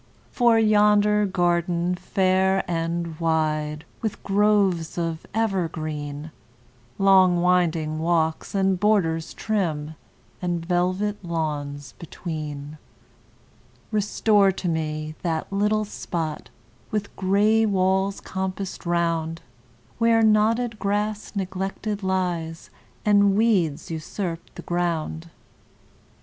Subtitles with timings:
[0.31, 6.31] For yonder garden, fair and wide, With groves of evergreen,
[6.97, 9.93] Long winding walks, and borders trim,
[10.41, 12.79] And velvet lawns between;
[13.91, 16.49] Restore to me that little spot,
[16.89, 19.43] With gray walls compassed round,
[19.99, 22.71] Where knotted grass neglected lies,
[23.05, 25.29] And weeds usurp the ground.